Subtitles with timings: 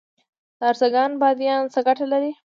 [0.59, 2.31] د ارزګان بادیان څه ګټه لري؟